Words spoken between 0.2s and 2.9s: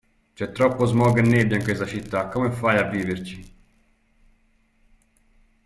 C'è troppo smog e nebbia in questa città, come fai a